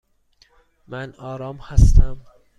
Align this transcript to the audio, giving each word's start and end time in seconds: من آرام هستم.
من 0.87 1.15
آرام 1.15 1.57
هستم. 1.57 2.21